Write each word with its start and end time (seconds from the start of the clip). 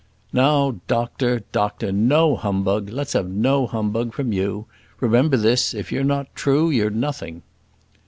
"Now, 0.33 0.77
doctor, 0.87 1.43
doctor, 1.51 1.91
no 1.91 2.35
humbug; 2.35 2.89
let's 2.89 3.13
have 3.13 3.29
no 3.29 3.67
humbug 3.67 4.13
from 4.13 4.33
you. 4.33 4.65
Remember 4.99 5.37
this; 5.37 5.75
if 5.75 5.91
you're 5.91 6.03
not 6.03 6.33
true, 6.33 6.71
you're 6.71 6.89
nothing." 6.89 7.43